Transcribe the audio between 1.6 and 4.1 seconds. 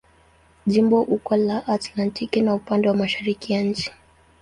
Atlantiki na upande wa mashariki ya nchi.